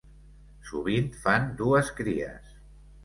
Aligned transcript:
Sovint 0.69 1.13
fan 1.25 1.45
dues 1.61 1.93
cries. 2.01 2.51